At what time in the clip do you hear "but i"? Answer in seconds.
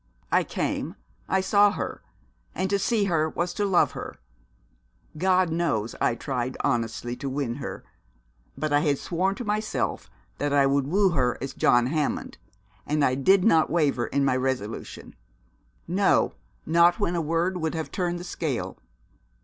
8.57-8.79